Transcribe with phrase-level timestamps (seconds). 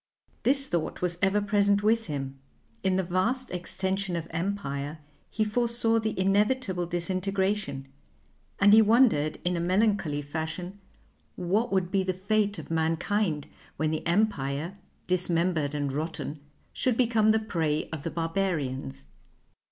[0.41, 2.39] This thought was ever present with him;
[2.81, 4.97] in the vast extension of empire
[5.29, 7.87] he foresaw the inevitable disintegration,
[8.57, 10.79] and he wondered in a melancholy fashion
[11.35, 13.45] what would be the fate of mankind
[13.77, 14.75] when the Empire,
[15.05, 16.39] dismembered and rotten,
[16.73, 19.05] should become the prey of the Barbarians.